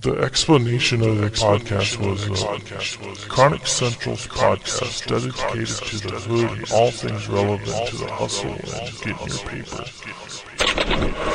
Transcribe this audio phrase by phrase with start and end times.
[0.00, 6.70] The explanation of the podcast was uh, Chronic Central's podcast dedicated to the hood and
[6.70, 9.84] all things relevant to the hustle and getting your paper.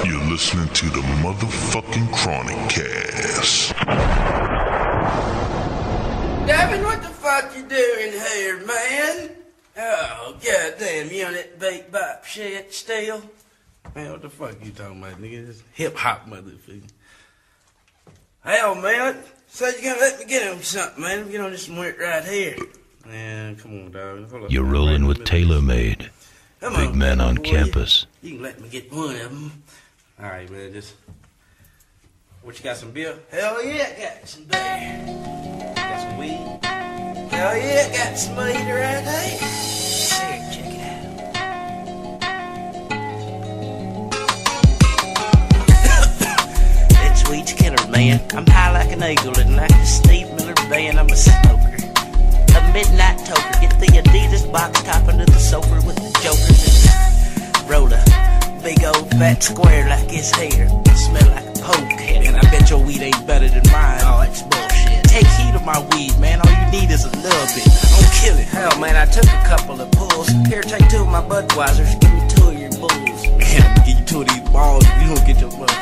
[0.07, 3.76] You're listening to the motherfucking Chronic Cast.
[6.48, 9.32] Devin, what the fuck you doing here, man?
[9.77, 13.23] Oh, goddamn, you on that bait bop shit still?
[13.93, 15.48] Man, what the fuck you talking about, nigga?
[15.48, 16.82] This hip hop motherfucker.
[18.44, 19.18] Hell, man,
[19.48, 21.17] so you're gonna let me get him something, man?
[21.20, 22.58] Let me get on this work right here.
[23.05, 24.30] Man, come on, dog.
[24.30, 24.72] Hold You're man.
[24.72, 25.62] rolling Right with in the middle.
[25.62, 26.09] TaylrMayd.
[26.59, 27.44] Come Big on, man on boy.
[27.44, 28.05] campus.
[28.22, 29.64] You can let me get one of them.
[30.22, 30.73] All right, man.
[30.73, 30.94] Just
[32.41, 32.77] what you got?
[32.77, 33.16] Some beer?
[33.31, 35.73] Hell yeah, got some beer.
[35.75, 36.59] Got some weed.
[37.31, 39.39] Hell yeah, got some weed right there.
[47.63, 48.20] Killer, man.
[48.35, 51.80] I'm high like an eagle and like the Steve Miller Band, I'm a smoker.
[52.59, 53.61] A midnight toker.
[53.61, 58.03] Get the Adidas box top under the sofa with the jokers and roll a
[58.61, 60.67] big old fat square like his hair.
[60.91, 62.28] Smell like a poke head.
[62.28, 64.03] And I bet your weed ain't better than mine.
[64.03, 65.08] Oh, that's bullshit.
[65.08, 66.41] Take heed of my weed, man.
[66.44, 67.64] All you need is a little bit.
[67.64, 68.47] Don't kill it.
[68.52, 70.28] Hell, man, I took a couple of pulls.
[70.52, 71.95] Here, take two of my Budweisers.
[72.02, 73.23] Give me two of your bulls.
[73.39, 75.72] Man, I'm gonna give you two of these balls if you don't get your motherfucker.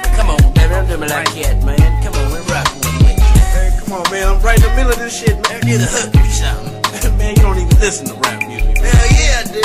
[0.81, 0.97] Come on, baby.
[0.97, 2.03] Don't do me like that, man.
[2.03, 3.13] Come on, we're rocking with me.
[3.53, 4.27] Hey, come on, man.
[4.27, 5.61] I'm right in the middle of this shit, man.
[5.61, 7.17] Do the hook or something.
[7.17, 8.77] man, you don't even listen to rap music.
[8.79, 9.61] Hell yeah, I do.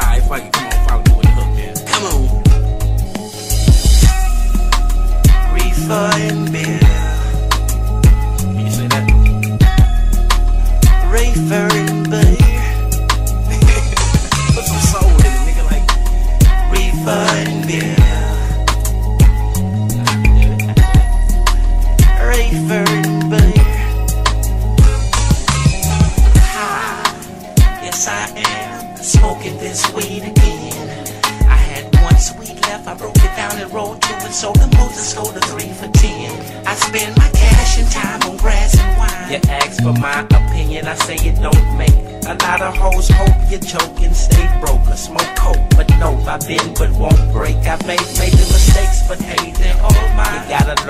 [0.00, 0.52] Alright, fuck it.
[0.52, 1.74] Come on, follow me with the hook, man.
[1.84, 2.22] Come on.
[5.52, 6.16] Reefer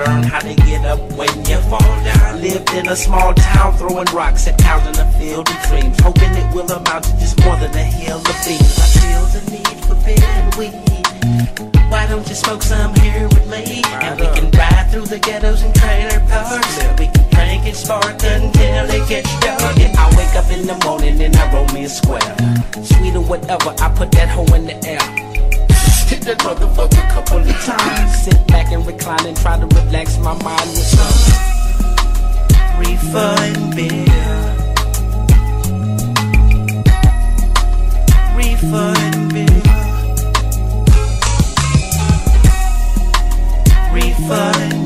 [0.05, 2.41] learn how to get up when you fall down.
[2.41, 6.33] Lived in a small town, throwing rocks at towns in a field of dreams, hoping
[6.33, 8.79] it will amount to just more than a hill of beans.
[8.79, 10.73] I feel the need for forbidden weed.
[11.89, 13.83] Why don't you smoke some here with me?
[14.01, 16.77] And we can ride through the ghettos and trailer parks.
[16.99, 19.61] We can drink and spark until it gets dark.
[19.61, 22.35] I wake up in the morning and I roll me a square.
[22.81, 25.42] Sweet or whatever, I put that hoe in the air.
[26.23, 28.23] Hit that motherfucker a couple of times.
[28.23, 31.33] Sit back and recline and try to relax my mind with some
[32.79, 34.05] reefer and beer.
[38.37, 39.61] Reefer and beer.
[43.91, 44.82] Reefer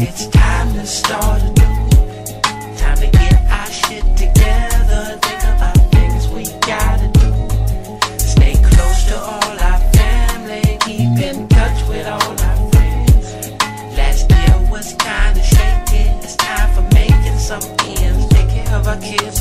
[0.00, 1.88] it's time to start anew.
[2.76, 5.18] Time to get our shit together.
[5.22, 7.30] Think about things we gotta do.
[8.18, 10.78] Stay close to all our family.
[10.80, 13.34] Keep in touch with all our friends.
[13.96, 16.04] Last year was kinda shaky.
[16.22, 17.62] It's time for making some
[17.98, 18.26] ends.
[18.28, 19.37] Take care of our kids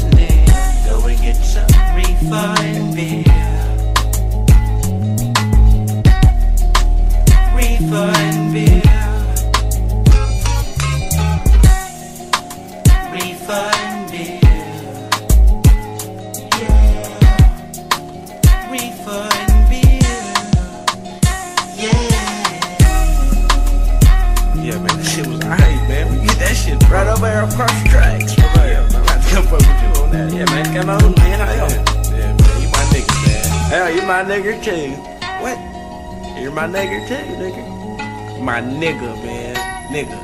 [38.88, 39.12] nigga.
[39.24, 39.56] Man.
[39.92, 40.20] Nigga.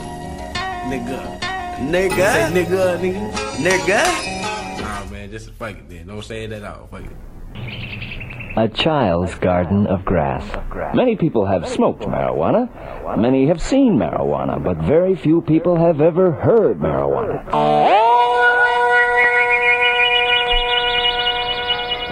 [0.88, 1.20] Nigga.
[1.92, 2.34] Nigga.
[2.34, 3.32] Say nigga, nigga.
[3.68, 4.82] Nigga.
[4.82, 6.08] Nah, man, just fuck it then.
[6.08, 6.88] Don't say it at all.
[6.88, 7.18] Fuck it.
[8.56, 10.46] A child's garden of grass.
[10.94, 12.70] Many people have smoked marijuana.
[13.18, 17.44] Many have seen marijuana, but very few people have ever heard marijuana.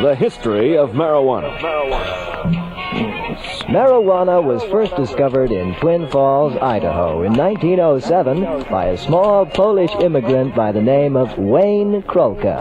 [0.01, 2.30] The history of marijuana.
[3.67, 10.55] Marijuana was first discovered in Twin Falls, Idaho in 1907 by a small Polish immigrant
[10.55, 12.59] by the name of Wayne Krolka.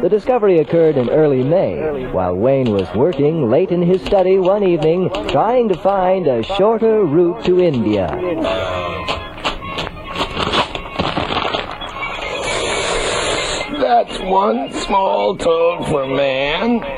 [0.00, 4.62] The discovery occurred in early May while Wayne was working late in his study one
[4.62, 8.08] evening trying to find a shorter route to India.
[13.80, 16.97] That's one small toad for man.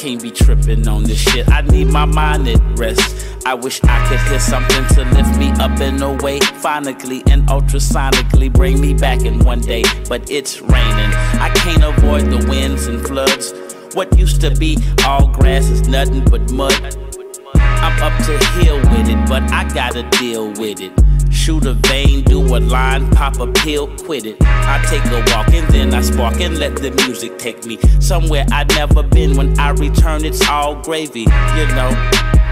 [0.00, 1.46] can't be tripping on this shit.
[1.50, 3.26] I need my mind at rest.
[3.44, 7.46] I wish I could hear something to lift me up in a way, phonically and
[7.48, 9.84] ultrasonically bring me back in one day.
[10.08, 11.12] But it's raining.
[11.38, 13.52] I can't avoid the winds and floods.
[13.94, 16.72] What used to be all grass is nothing but mud.
[17.56, 20.92] I'm up to hill with it, but I gotta deal with it.
[21.50, 24.36] Shoot a vein, do a line, pop a pill, quit it.
[24.40, 28.46] I take a walk and then I spark and let the music take me somewhere
[28.52, 29.36] I've never been.
[29.36, 31.90] When I return, it's all gravy, you know.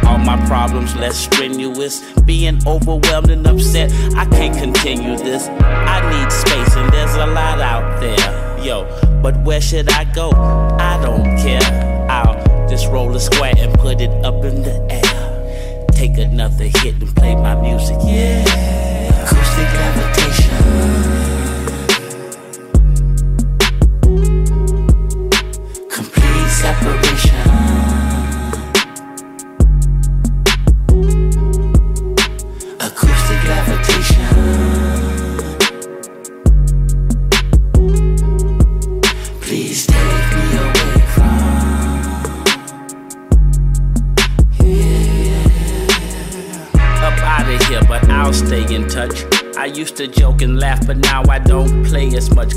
[0.04, 2.12] All my problems less strenuous.
[2.22, 5.46] Being overwhelmed and upset, I can't continue this.
[5.46, 8.82] I need space and there's a lot out there, yo.
[9.22, 10.32] But where should I go?
[10.32, 12.08] I don't care.
[12.10, 15.28] I'll just roll a square and put it up in the air
[15.98, 17.96] take another hit and play my music.
[18.04, 18.44] Yeah,
[19.30, 20.54] acoustic levitation.
[25.90, 27.07] Complete separation.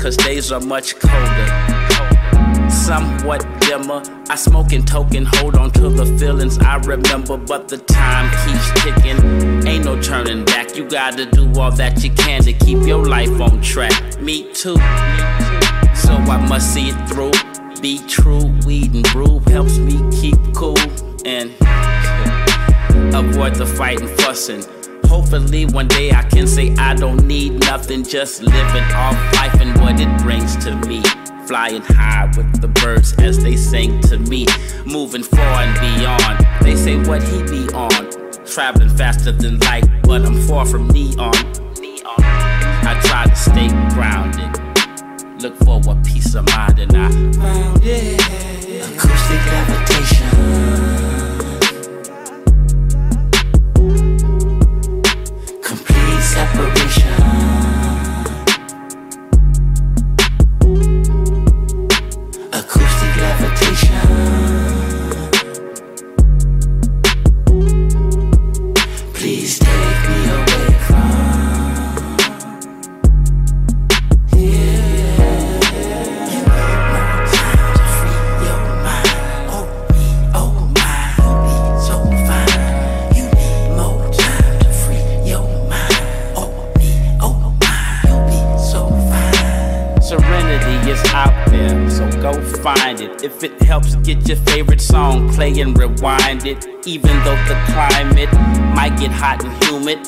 [0.02, 1.46] Cause days are much colder.
[2.68, 4.02] Somewhat dimmer.
[4.28, 8.82] I smoke and token, hold on to the feelings I remember, but the time keeps
[8.82, 9.64] ticking.
[9.64, 10.74] Ain't no turning back.
[10.76, 14.20] You gotta do all that you can to keep your life on track.
[14.20, 14.74] Me too.
[15.94, 17.32] So I must see it through.
[17.80, 20.78] Be true, weed and brew helps me keep cool
[21.24, 21.50] and
[23.14, 24.81] avoid the fight and fussing.
[25.12, 29.78] Hopefully, one day I can say I don't need nothing, just living off life and
[29.78, 31.02] what it brings to me.
[31.46, 34.46] Flying high with the birds as they sing to me,
[34.86, 36.46] moving far and beyond.
[36.62, 37.90] They say what he be on,
[38.46, 41.34] traveling faster than light, but I'm far from neon.
[42.16, 47.10] I try to stay grounded, look for a peace of mind, and I
[97.24, 98.32] though the climate
[98.74, 100.00] might get hot and humid.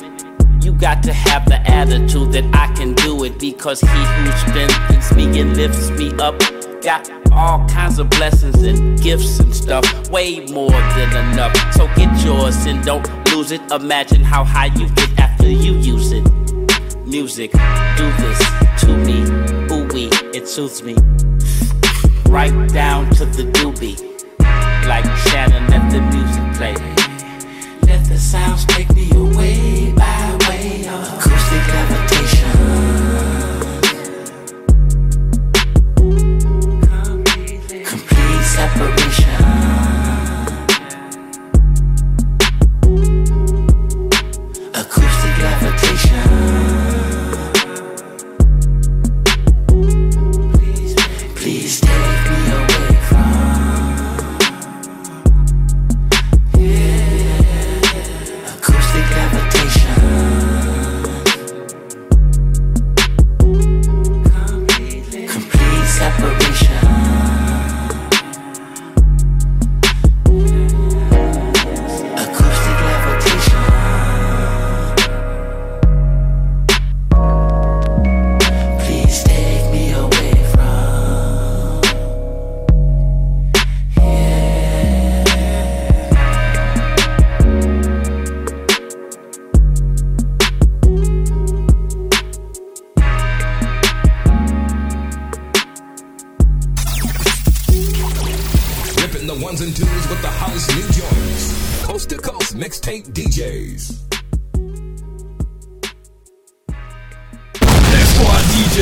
[0.63, 5.15] You got to have the attitude that I can do it because he who strengthens
[5.15, 6.39] me and lifts me up
[6.81, 11.55] got all kinds of blessings and gifts and stuff, way more than enough.
[11.73, 13.61] So get yours and don't lose it.
[13.71, 16.25] Imagine how high you get after you use it.
[17.05, 18.39] Music, do this
[18.81, 19.21] to me,
[19.71, 20.09] ooh wee.
[20.33, 20.95] it soothes me.
[22.29, 23.97] Right down to the doobie.
[24.87, 27.04] Like Shannon, let the music play.
[28.15, 32.14] The sounds take me away by way of acoustic levitation.
[99.39, 101.85] The ones and twos with the hottest new joints.
[101.85, 104.01] Coast to coast mixtape DJs.
[107.61, 108.79] Next squad DJ,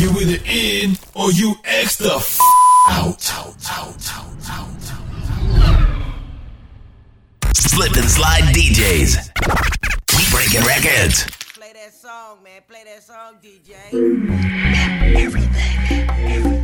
[0.00, 2.38] you either in or you X the f-
[2.88, 3.32] out.
[3.32, 4.82] out, out, out, out.
[7.54, 9.16] Slip and slide DJs.
[10.16, 11.24] We breaking records.
[11.54, 12.62] Play that song, man.
[12.68, 13.74] Play that song, DJ.
[16.34, 16.63] Grab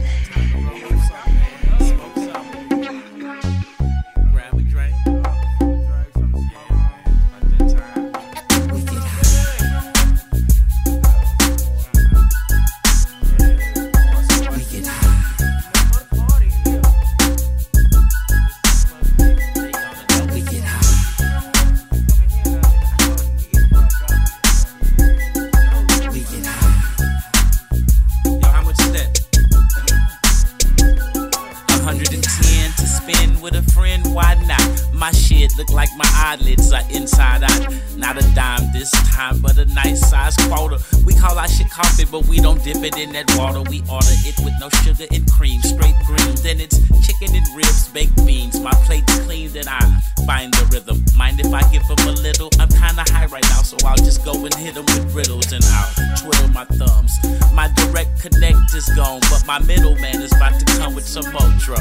[41.41, 43.63] Our shit coffee, but we don't dip it in that water.
[43.63, 46.37] We order it with no sugar and cream, straight green.
[46.45, 48.61] Then it's chicken and ribs, baked beans.
[48.61, 49.81] My plate's clean, then I
[50.29, 51.01] find the rhythm.
[51.17, 52.51] Mind if I give them a little?
[52.61, 55.65] I'm kinda high right now, so I'll just go and hit them with riddles and
[55.65, 55.89] I'll
[56.21, 57.17] twiddle my thumbs.
[57.55, 61.81] My direct connect is gone, but my middleman is about to come with some motro.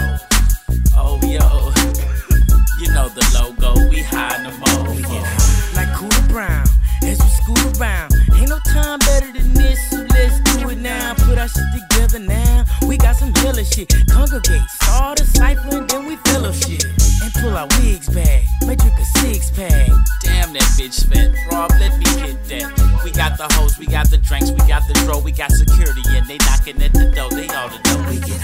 [0.96, 1.44] Oh, yo.
[2.80, 4.56] You know the logo, we high in the.
[5.75, 6.63] Like Cooler Brown,
[7.04, 8.09] as we scoot around.
[8.70, 11.14] Time better than this, so let's do it now.
[11.16, 12.66] Put our shit together now.
[12.88, 13.90] We got some hella shit.
[14.10, 15.26] Congregate, start a
[15.72, 16.84] and then we fellowship.
[17.24, 18.44] And pull our wigs back.
[18.66, 19.90] May drink a six pack.
[20.22, 21.34] Damn that bitch fat.
[21.52, 23.02] Rob, let me hit that.
[23.04, 26.04] We got the hoes, we got the drinks, we got the dro, we got security,
[26.10, 27.30] and they knocking at the door.
[27.30, 28.38] They all the know we get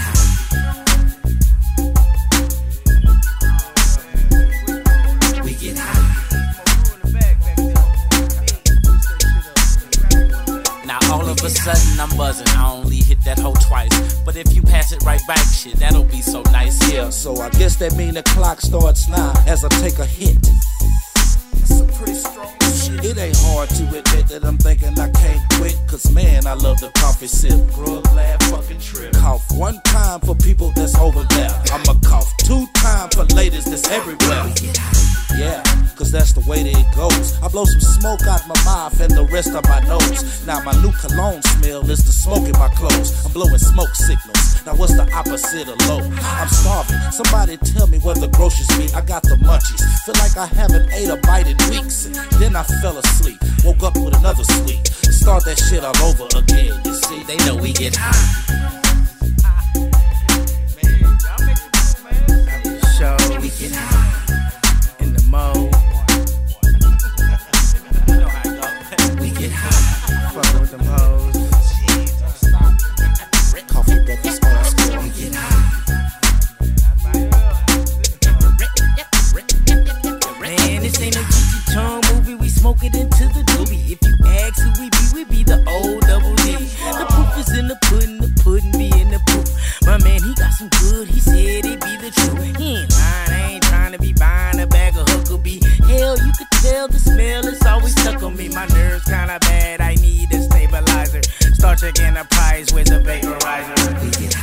[11.74, 12.46] sudden I'm buzzing.
[12.48, 13.90] I only hit that hoe twice.
[14.24, 16.76] But if you pass it right back, shit, that'll be so nice.
[16.92, 17.10] Yeah.
[17.10, 20.40] So I guess that mean the clock starts now as I take a hit.
[20.42, 23.04] That's some pretty strong shit.
[23.04, 25.76] It ain't hard to admit that I'm thinking I can't quit.
[25.88, 27.58] Cause man, I love the coffee sip.
[27.72, 29.12] Grub lab fucking trip.
[29.14, 31.50] Cough one time for people that's over there.
[31.72, 34.54] I'ma cough two times for ladies that's everywhere.
[35.34, 35.62] Yeah,
[35.96, 37.36] cause that's the way that it goes.
[37.42, 40.46] I blow some smoke out my mouth and the rest of my nose.
[40.46, 43.12] Now my new cologne smell is the smoke in my clothes.
[43.26, 44.64] I'm blowing smoke signals.
[44.64, 46.00] Now what's the opposite of low?
[46.00, 47.00] I'm starving.
[47.12, 48.88] Somebody tell me where the groceries be.
[48.94, 49.82] I got the munchies.
[50.06, 52.06] Feel like I haven't ate a bite in weeks.
[52.38, 53.38] Then I fell asleep.
[53.64, 54.86] Woke up with another sweet.
[55.12, 56.80] Start that shit all over again.
[56.84, 58.85] You see, They know we get high.
[101.78, 101.84] Kinda bad.
[101.84, 101.84] I need a stabilizer.
[101.84, 103.76] Start checking the price with a vaporizer.
[104.00, 104.35] Thanks a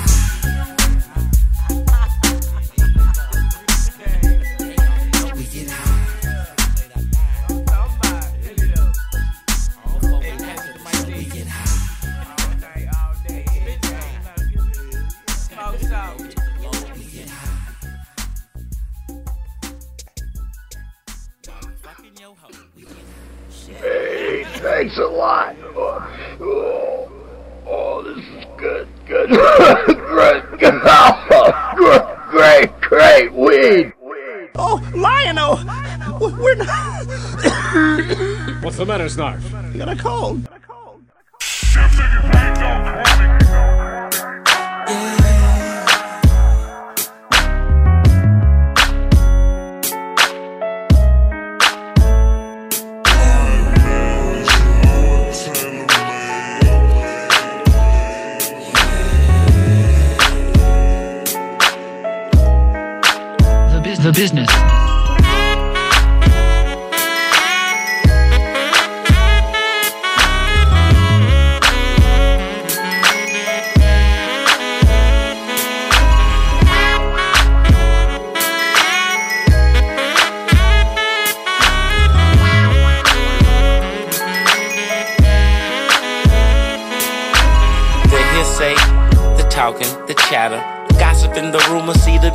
[38.93, 39.71] The?
[39.73, 40.47] You got a cold.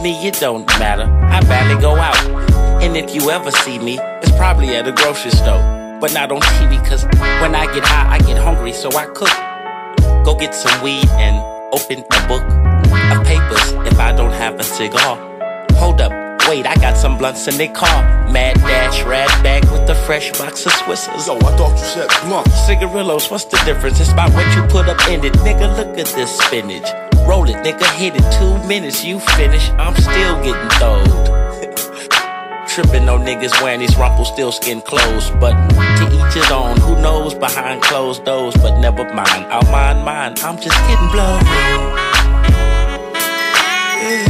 [0.09, 1.05] Me, it don't matter.
[1.05, 2.17] I barely go out,
[2.83, 5.61] and if you ever see me, it's probably at a grocery store,
[6.01, 6.83] but not on TV.
[6.89, 7.05] Cause
[7.43, 9.29] when I get high, I get hungry, so I cook.
[10.25, 11.37] Go get some weed and
[11.75, 12.43] open a book
[13.13, 15.19] of papers if I don't have a cigar.
[15.73, 16.13] Hold up,
[16.49, 18.01] wait, I got some blunts in the car.
[18.33, 21.27] Mad dash, rat bag with a fresh box of Swishers.
[21.27, 22.55] Yo, I thought you said blunts.
[22.65, 24.01] Cigarillos, what's the difference?
[24.01, 25.35] It's about what you put up in it.
[25.45, 26.89] Nigga, look at this spinach.
[27.29, 28.25] Roll it, nigga, hit it.
[28.39, 29.69] Two minutes, you finish.
[29.73, 31.05] I'm still getting throwed.
[32.69, 35.31] Tripping on niggas wearing these Rumpelstiltskin clothes.
[35.39, 35.53] But
[35.99, 38.55] to each his own, who knows behind closed doors.
[38.57, 40.37] But never mind, I'll mind mine.
[40.43, 41.45] I'm just getting blown.
[44.01, 44.28] While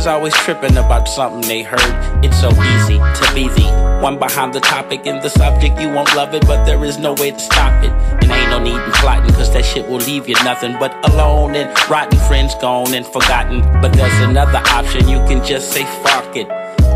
[0.00, 2.24] Niggas always tripping about something they heard.
[2.24, 5.78] It's so easy to be the one behind the topic and the subject.
[5.78, 7.90] You won't love it, but there is no way to stop it.
[7.90, 11.54] And ain't no need in plotting, cause that shit will leave you nothing but alone
[11.54, 13.60] and rotten friends gone and forgotten.
[13.82, 16.48] But there's another option, you can just say fuck it.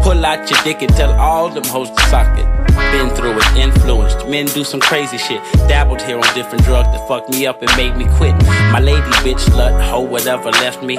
[0.03, 2.47] Pull out your dick and tell all them hoes to suck it.
[2.91, 4.27] Been through it, influenced.
[4.29, 5.43] Men do some crazy shit.
[5.69, 8.35] Dabbled here on different drugs that fucked me up and made me quit.
[8.73, 10.97] My lady, bitch, slut, hoe, whatever left me.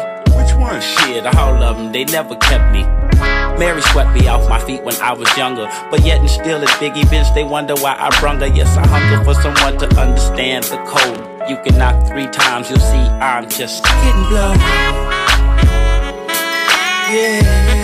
[0.58, 0.82] One?
[0.82, 2.84] Shit, all of them, they never kept me.
[3.58, 5.68] Mary swept me off my feet when I was younger.
[5.89, 8.48] But yet and still at Biggie Bench, they wonder why I brung her.
[8.48, 11.50] Yes, I hunger for someone to understand the code.
[11.50, 14.58] You can knock three times, you'll see I'm just getting blown.
[17.12, 17.75] Yeah.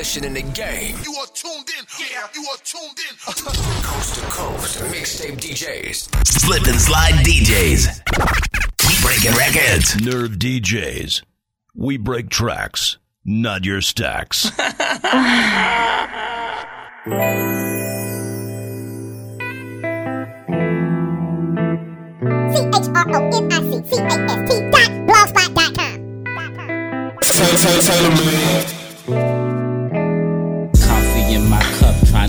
[0.00, 0.96] DJ coalition in the game.
[1.04, 1.84] You are tuned in.
[1.98, 3.16] Yeah, you are tuned in.
[3.82, 6.26] Coast to coast, mixtape DJs.
[6.26, 8.00] Slip and slide DJs.
[8.88, 10.00] We breaking records.
[10.00, 11.22] Nerve DJs.
[11.74, 14.50] We break tracks, not your stacks.
[23.00, 25.90] R-O-M-I-C-C-A-S-T dot blogspot.com.
[27.22, 27.76] Coffee in my
[29.14, 29.39] cup,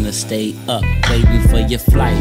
[0.01, 2.17] trying to stay up, waiting for your flight.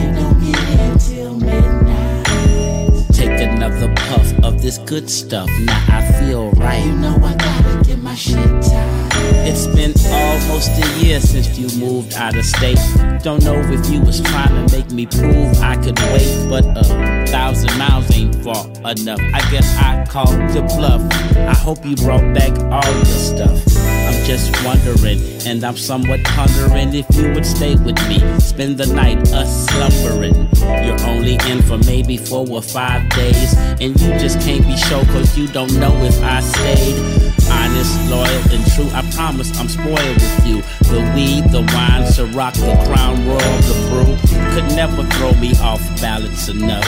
[3.13, 5.49] Take another puff of this good stuff.
[5.61, 6.85] Now I feel right.
[6.85, 9.20] You know I gotta get my shit tight.
[9.47, 12.79] It's been almost a year since you moved out of state.
[13.23, 17.27] Don't know if you was trying to make me prove I could wait, but a
[17.27, 19.21] thousand miles ain't far enough.
[19.21, 21.03] I guess I called your bluff.
[21.37, 23.61] I hope you brought back all your stuff.
[23.77, 28.19] I'm just wondering, and I'm somewhat pondering if you would stay with me.
[28.41, 30.49] Spend the night us slumbering.
[30.85, 35.05] You're only in for maybe four or five days, and you just can't be sure
[35.07, 37.40] cause you don't know if I stayed.
[37.51, 40.63] Honest, loyal, and true, I promise I'm spoiled with you.
[40.89, 44.17] The weed, the wine, Ciroc, the crown royal, the brew
[44.55, 46.87] could never throw me off balance enough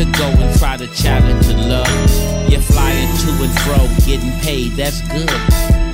[0.00, 2.50] to go and try to challenge your love.
[2.50, 5.30] You're flying to and fro, getting paid, that's good.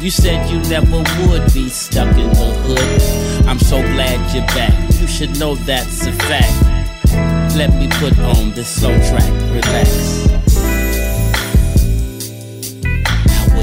[0.03, 3.49] You said you never would be stuck in the hood.
[3.49, 4.73] I'm so glad you're back.
[5.01, 7.57] You should know that's a fact.
[7.57, 10.26] Let me put on this slow track, relax.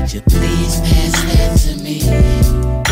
[0.04, 2.83] Would you please pass that to me?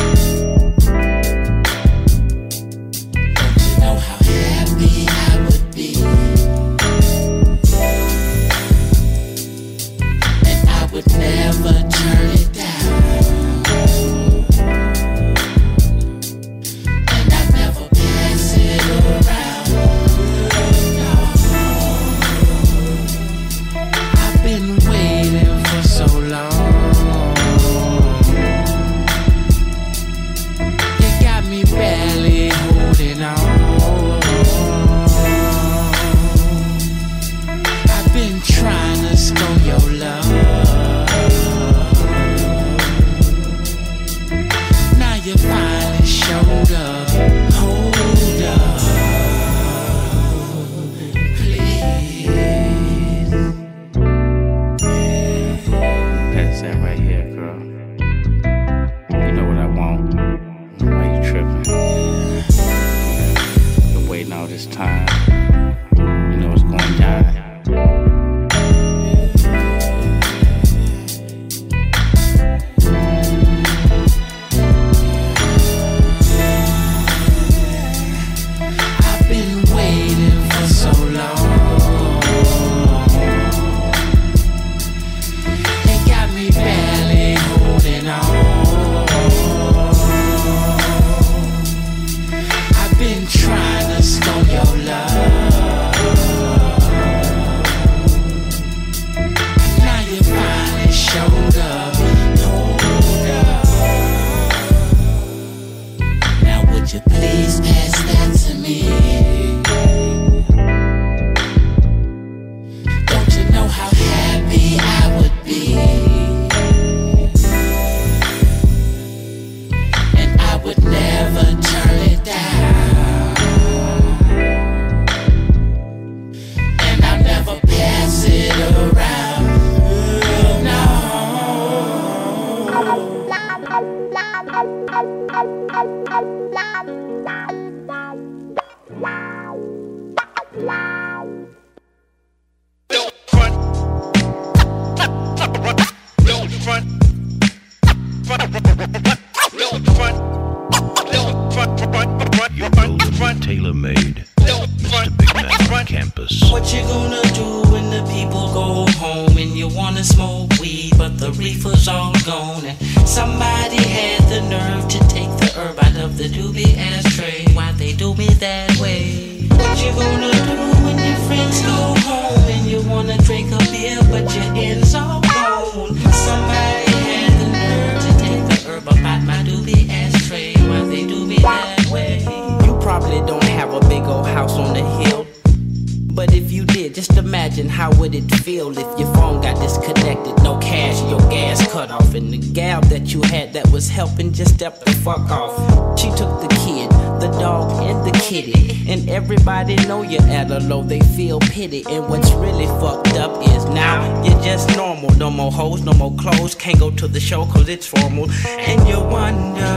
[193.91, 195.99] Helping just stepped the fuck off.
[195.99, 200.60] She took the kid, the dog, and the kitty, and everybody know you're at a
[200.60, 200.82] low.
[200.82, 205.12] They feel pity, and what's really fucked up is now you're just normal.
[205.15, 208.88] No more hoes, no more clothes, can't go to the show 'cause it's formal, and
[208.88, 209.75] you wonder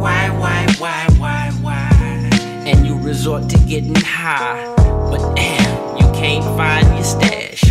[0.00, 2.30] why, why, why, why, why,
[2.64, 4.74] and you resort to getting high.
[5.10, 7.62] But damn, you can't find your stash.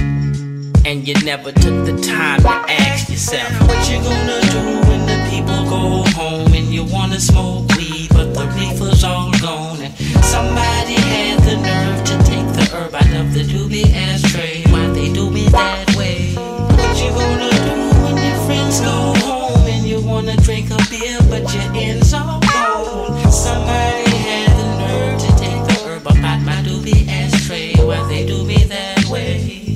[0.85, 5.63] And you never took the time to ask yourself, what you gonna do the people
[5.69, 11.39] go home and you wanna smoke weed, but the reefer's all gone and somebody had
[11.43, 14.63] the nerve to take the herb out of the doobie ashtray.
[14.71, 16.33] Why they do me that way?
[16.35, 21.19] What you gonna do when your friends go home and you wanna drink a beer,
[21.29, 23.31] but your ends all gone?
[23.31, 27.73] Somebody had the nerve to take the herb out my doobie ashtray.
[27.75, 29.75] Why they do me that way?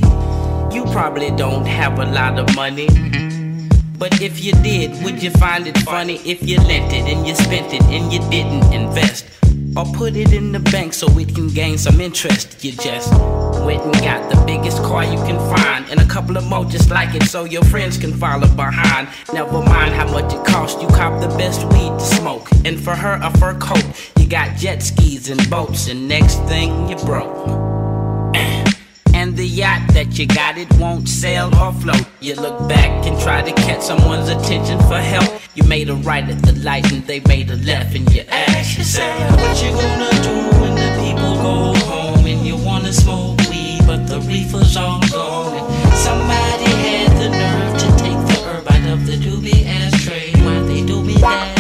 [0.72, 2.88] You probably don't have a lot of money.
[4.00, 7.36] But if you did, would you find it funny if you lent it and you
[7.36, 9.26] spent it and you didn't invest?
[9.76, 12.64] Or put it in the bank so it can gain some interest.
[12.64, 13.12] You just
[13.66, 16.90] went and got the biggest car you can find and a couple of more just
[16.90, 19.10] like it so your friends can follow behind.
[19.34, 22.48] Never mind how much it costs, you cop the best weed to smoke.
[22.64, 23.84] And for her, a fur coat.
[24.18, 27.69] You got jet skis and boats, and next thing you broke.
[29.40, 32.06] The yacht that you got, it won't sail or float.
[32.20, 35.42] You look back and try to catch someone's attention for help.
[35.56, 38.78] You made a right at the light and they made a left, and you ask
[38.78, 43.80] yourself, What you gonna do when the people go home and you wanna smoke weed,
[43.88, 45.56] but the reefer's all gone?
[45.56, 50.34] And somebody had the nerve to take the herb out of the doobie ashtray.
[50.44, 51.59] Why they do me that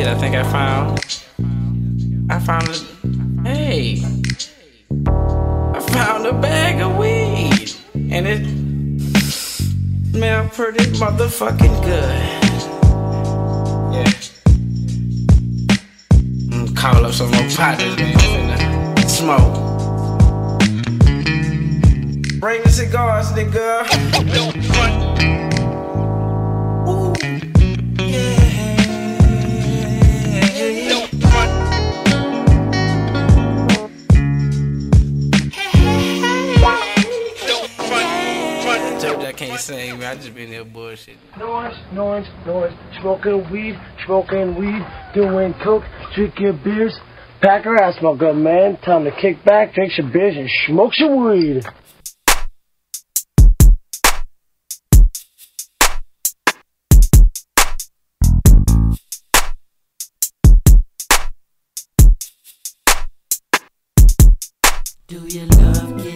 [0.00, 0.98] Shit, I think I found.
[2.30, 2.82] I found it.
[3.44, 4.02] Hey,
[5.74, 7.74] I found a bag of weed,
[8.10, 8.46] and it
[10.10, 12.18] smelled pretty motherfucking good.
[13.92, 14.14] Yeah.
[16.48, 18.96] Mm, call up some more partners, man.
[19.06, 19.54] Smoke.
[22.40, 23.84] Bring the cigars, nigga.
[24.34, 25.19] Ooh,
[39.66, 40.18] told you I can't sing, man.
[40.18, 41.16] I just been there bullshit.
[41.38, 42.72] Noise, noise, noise.
[43.00, 46.98] Smoking weed, smoking weed, doing coke, drinking beers.
[47.40, 48.76] Pack her ass, my good man.
[48.84, 51.64] Time to kick back, drink some beers, and smoke some weed.
[65.08, 66.09] Do you love getting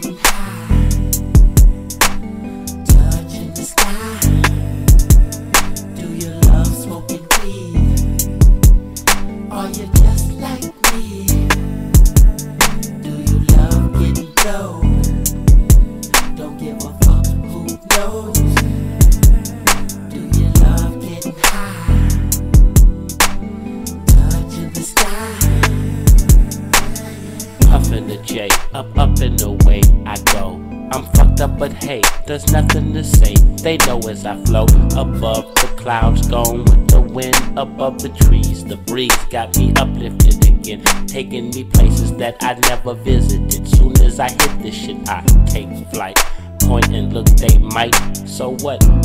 [37.85, 42.95] above the trees, the breeze got me uplifted again, taking me places that I never
[42.95, 43.69] visited.
[43.77, 46.19] Soon as I hit this shit, I take flight.
[46.61, 47.95] Point and look, they might.
[48.27, 48.79] So what?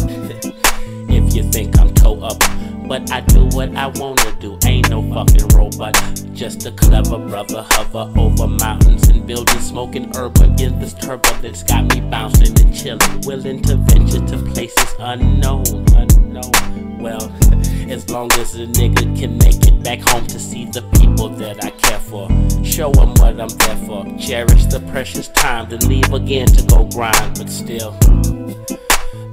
[1.09, 2.41] if you think I'm toe up.
[2.89, 5.93] But I do what I wanna do, ain't no fucking robot.
[6.33, 11.61] Just a clever brother, hover over mountains and buildings, smoking urban in this turbulence.
[11.61, 16.97] Got me bouncing and chilling, willing to venture to places unknown, unknown.
[16.97, 17.31] Well,
[17.89, 21.63] as long as a nigga can make it back home to see the people that
[21.63, 22.27] I care for,
[22.65, 24.03] show them what I'm there for.
[24.17, 27.91] Cherish the precious time, then leave again to go grind, but still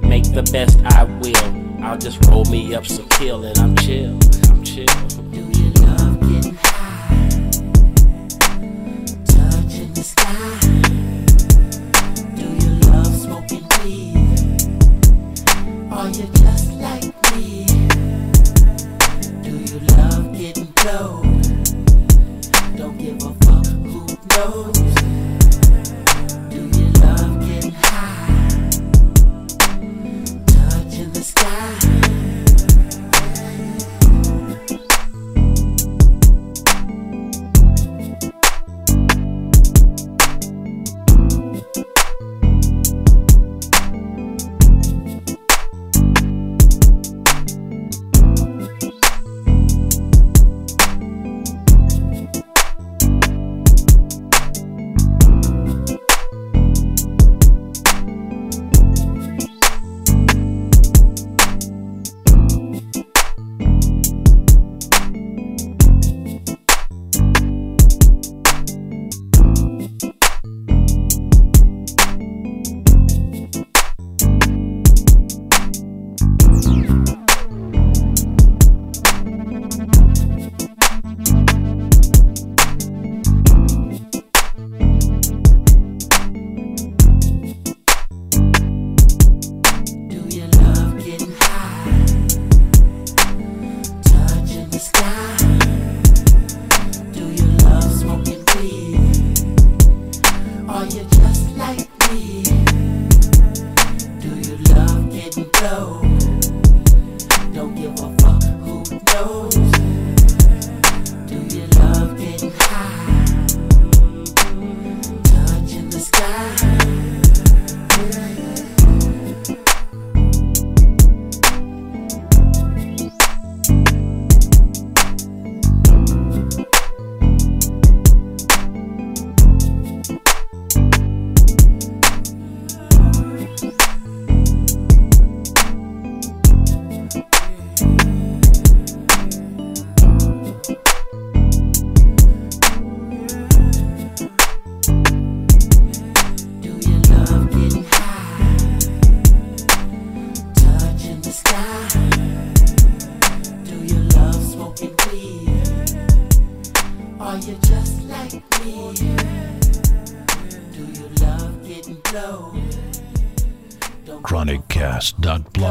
[0.03, 1.56] make the best I will.
[1.81, 4.17] I'll just roll me up some kill and I'm chill.
[4.49, 5.46] I'm chill.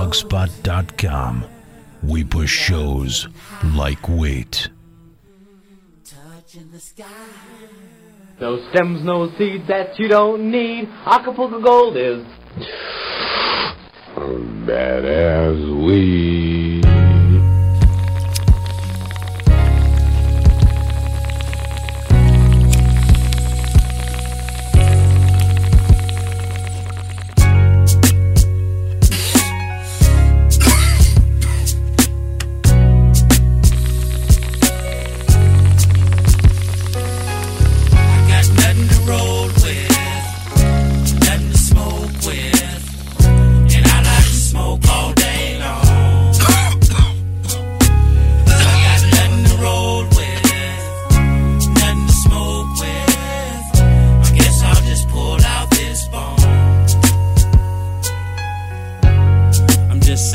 [0.06, 1.44] ChronicCast.blogspot.com.
[2.02, 3.28] We push shows
[3.74, 4.68] like weight.
[6.04, 7.04] Touching the sky?
[8.40, 10.88] No stems, no seeds that you don't need.
[11.06, 12.24] Acapulco Gold is.
[14.66, 16.65] Badass weed.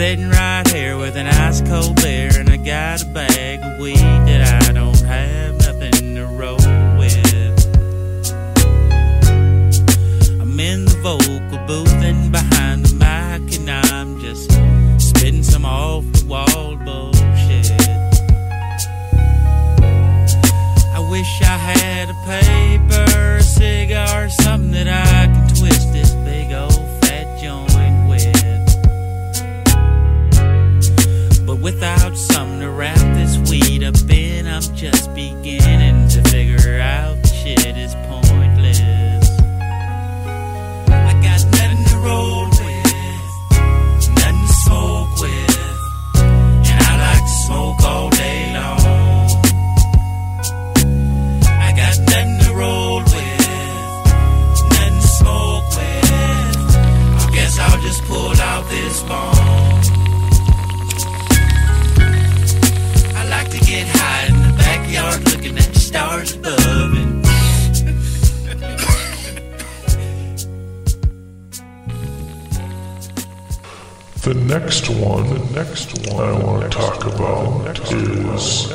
[0.02, 3.31] Sitting right here with an ice cold beer, and I got a bag
[74.22, 78.68] The next one, the next one I want to talk about is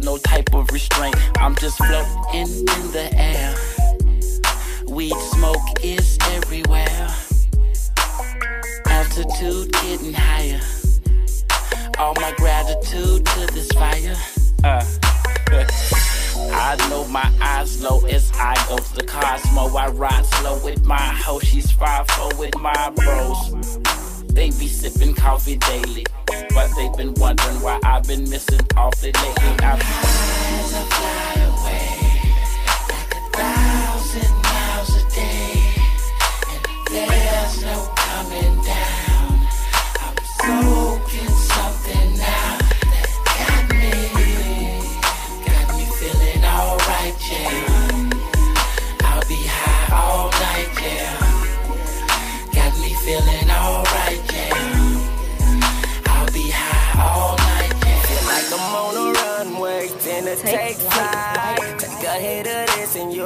[0.00, 1.16] or no type of restraint.
[1.38, 3.54] I'm just floating in the air.
[4.86, 7.08] Weed smoke is everywhere.
[8.86, 10.60] Altitude getting higher.
[11.98, 14.16] All my gratitude to this fire.
[14.64, 14.84] Uh.
[16.52, 19.76] I know my eyes low as I go to the Cosmo.
[19.76, 21.40] I ride slow with my hoe.
[21.40, 23.78] She's five four with my bros.
[24.28, 26.06] They be sipping coffee daily,
[26.54, 29.48] but they've been wondering why I've been missing awfully lately.
[29.62, 31.88] I've As I fly away,
[32.88, 35.62] like a thousand miles a day,
[36.50, 39.48] and there's no coming down.
[40.00, 40.89] I'm smoking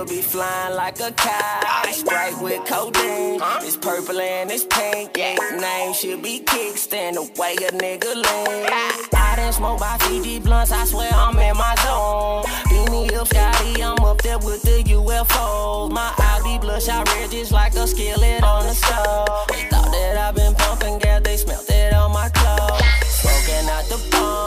[0.07, 1.95] this be flying like a kite.
[1.95, 5.17] Sprite with codeine, it's purple and it's pink.
[5.17, 8.67] Yeah, name should be kickstand the way a nigga lean.
[9.15, 12.45] I done smoke by 50 blunts, I swear I'm in my zone.
[12.69, 15.91] Beanie up, Scotty, I'm up there with the UFOs.
[15.91, 19.27] My Audi bloodshot red just like a skillet on the stove.
[19.71, 23.04] Thought that I've been pumping gas, they smelt it on my clothes.
[23.25, 23.97] Smoking out the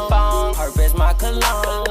[0.07, 1.88] bong, purpose my cologne.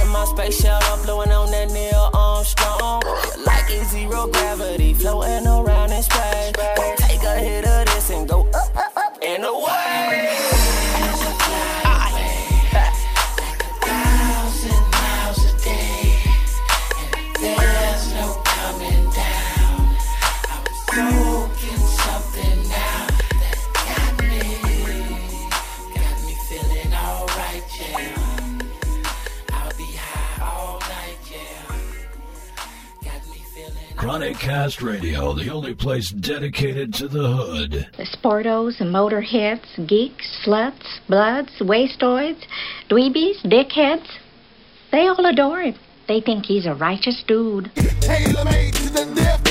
[0.00, 3.02] In my space shuttle, blowing on that Neil Armstrong.
[3.44, 6.52] Like it's zero gravity, floating around in space.
[6.76, 10.59] Gon' take a hit of this and go up, up, up and away.
[34.10, 37.86] ChronicCast Radio, the only place dedicated to the hood.
[37.96, 42.42] The sportos and motorheads, geeks, sluts, bloods, wastoids,
[42.88, 44.08] dweebies, dickheads,
[44.90, 45.76] they all adore him.
[46.08, 47.70] They think he's a righteous dude.
[47.76, 49.49] TaylrMayd to the death